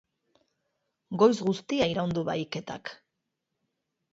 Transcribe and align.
Goiz 1.23 1.35
guztia 1.49 1.89
iraun 1.93 2.15
du 2.19 2.25
bahiketak. 2.31 2.95